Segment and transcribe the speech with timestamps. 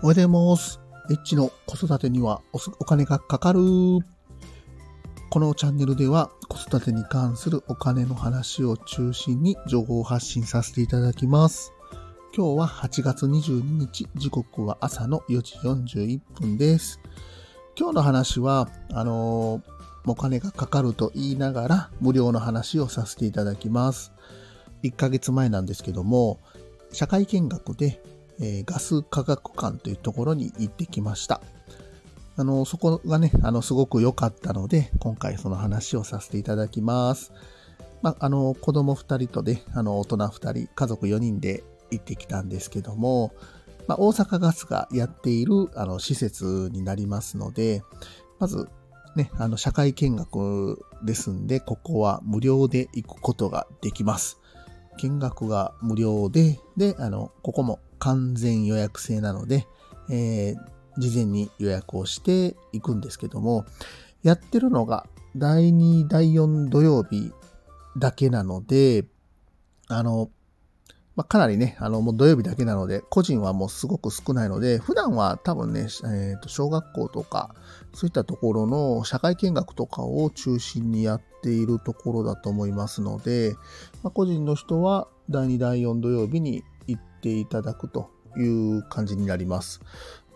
[0.00, 0.80] おはようございます。
[1.10, 3.58] エッチの子育てにはお金がかかる。
[5.28, 7.50] このチャンネルでは子育てに関す。
[7.50, 11.72] るお金の話を中心に情報を発信させていただきます。
[12.32, 17.00] 今日は8月22日、時刻は朝の4時41分です。
[17.76, 19.62] 今日の話は、あの
[20.06, 24.12] お金がかかると言いながら無料の話をさせていただきます。
[24.84, 25.82] 1ヶ月前なんです。
[25.82, 26.38] けども、
[26.92, 28.00] 社会見学で
[28.40, 31.40] えー、ガス科学館というところに行ってきました。
[32.36, 37.32] あの、そこがね、あの、すごく良かったので、今回その話をさせていただきます。
[38.00, 43.32] まあ、あの、子供2人とね、あの、大人2人、家族4人で行ってきたんですけども、
[43.88, 47.82] まあ、大阪ガスがやっている、あの、施設になりますので、
[48.38, 48.68] まず、
[49.16, 54.38] ね、あの、社会見学ですんで、ここは無料で行くことができます。
[54.98, 59.66] 見学が無料で、で、あの、ここも完全予約制なので、
[60.10, 63.64] えー、事前に予約をしていくんですけども、
[64.22, 67.32] やってるのが第2、第4土曜日
[67.96, 69.06] だけなので、
[69.88, 70.30] あの、
[71.18, 77.56] まあ、かなりね、あの、もう土曜日だけなので、個人はもうすごく少ないので、普段は多分ね、えー、と小学校とか、
[77.92, 83.56] そういったところの社会見学とかを中心にやっているところだと思いますので、
[84.04, 89.80] まあ、個人の人は第2、第4土曜日に行っていただくという感じになります。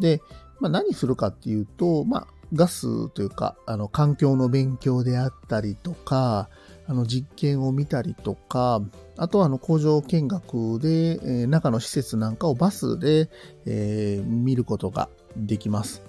[0.00, 0.22] で、
[0.60, 6.48] まあ、何するかっていうと、まあ、ガスというか、あの、環境の勉強であったりとか、
[6.86, 8.82] あの、実験を見たりとか、
[9.16, 13.28] あとはあの工場見学で、えー、中の施設なんかをバスで、
[13.66, 16.02] えー、見ることができます。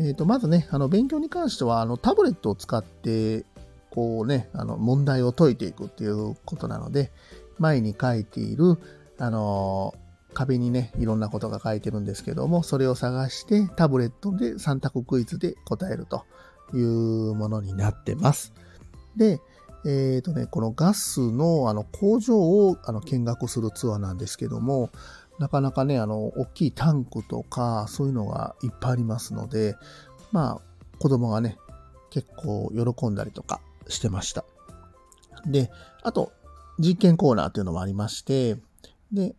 [0.00, 3.44] えー、とまずね、あの勉強に関してはあのタブレットを使って
[3.90, 7.12] こうね、あの問題を解いていくっていうことなので、
[7.58, 8.76] 前に書いている
[9.18, 9.94] あの
[10.38, 16.26] 壁にね、いろんなことが書いてるんですけども、それを探してタブレットで3択クイズで答えると
[16.72, 18.52] いうものになってます。
[19.16, 19.40] で、
[19.84, 24.90] えっ、ー、とね、このガスのあの工場をあの見学するツアーなんですけども、
[25.40, 29.74] なかなかね、あの、大きいタンクとか、そういうのがいっぱいありますので、
[30.30, 31.58] まあ、子供がね、
[32.10, 34.44] 結構喜んだりとかしてました。
[35.46, 35.68] で、
[36.04, 36.32] あと、
[36.78, 38.56] 実験コーナーっていうのもありまして、
[39.12, 39.34] で、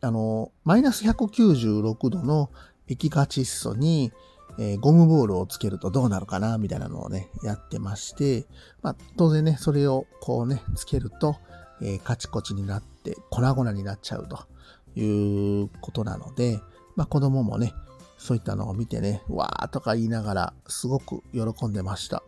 [0.00, 2.50] あの、マイナス196度の
[2.88, 4.12] 液化窒素に、
[4.58, 8.46] えー、ゴムボールをつけるとどうなるかな、みたいなのをね、やってまして、
[8.82, 11.36] まあ、当然ね、それをこうね、つけると、
[11.80, 14.46] えー、カチコチになって粉々になっちゃうと
[14.94, 16.60] いうことなので、
[16.94, 17.72] まあ、子供もね、
[18.18, 22.22] そういったのを見てね、わーとか言いながら、すごく喜んでました。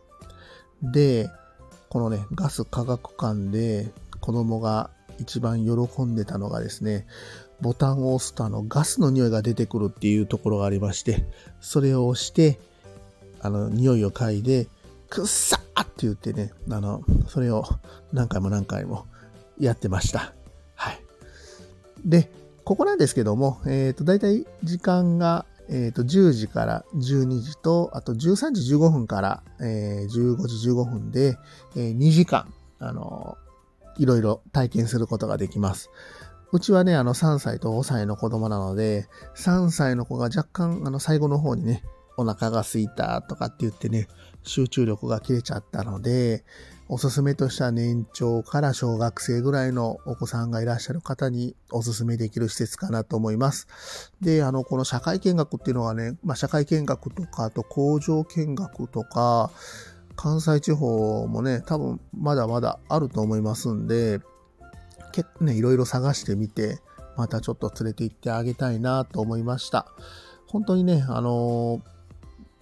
[0.83, 1.31] で、
[1.89, 7.07] このね、ガス科学館で子供が一番喜んでたのがですね、
[7.61, 11.25] ボタンを押すとあのガスの匂いが出てくるっていうところがありまして、
[11.61, 12.59] それを押して、
[13.41, 14.67] あの、匂いを嗅いで、
[15.09, 17.65] くっさーって言ってね、あの、それを
[18.13, 19.07] 何回も何回も
[19.59, 20.35] やってました。
[20.75, 21.01] はい。
[22.05, 22.31] で、
[22.65, 31.37] ここなんですけども、えっ、ー、と、だいたい時間が、えっ、ー、と、10時から12時と、あと13時15分から、えー、15時15分で、
[31.77, 33.39] えー、2時間、あの
[33.97, 35.91] いろいろ体験することができます。
[36.55, 41.83] うちはね、あの3歳と5歳の子供なので、3歳の子が若干あの最後の方にね、
[42.17, 44.07] お腹が空いたとかって言ってね、
[44.45, 46.45] 集中力が切れちゃったので、
[46.89, 54.13] おすすめとしては年長から小学生ぐらいのお子さんがいらっしゃる方におすすめできる施設かなと思います。
[54.21, 59.51] で、あの、この社会見学っていうのはね、まあ、社会見学とか、あと工場見学とか、
[60.15, 64.21] 関西地方もね、多分まだまだあると思いますんで、
[65.15, 66.81] 結構ね、いろいろ探してみて、
[67.17, 69.87] またちょっと連れて行ってあげたいなと思いました。
[70.49, 71.81] 本当にね、あの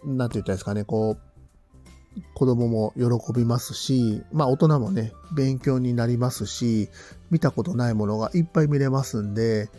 [0.04, 6.90] ー、なんて言ったらいいですかね、こう、子供も喜びますし、まあ大人もね、勉強になりますし、
[7.30, 9.70] 見たことないものがいっぱい見れますんで、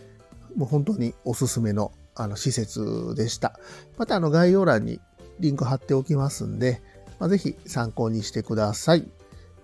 [0.56, 3.60] もう本当におすすめのあの施設でした。
[4.00, 5.00] またあの概要欄に
[5.40, 6.82] リンク貼っておきますんで、
[7.20, 9.08] まあ、ぜひ参考にしてください。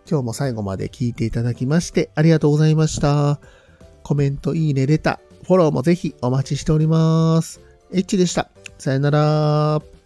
[0.10, 3.40] 今日も最後まで聞いていただきましてありがとうございました。
[4.02, 7.62] コメント、いいね、レタ、フォローもぜひお待ちしております。
[7.94, 8.50] エッチでした。
[8.80, 9.99] さよなら。